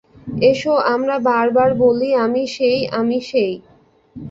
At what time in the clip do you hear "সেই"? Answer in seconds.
2.47-2.79, 3.21-3.53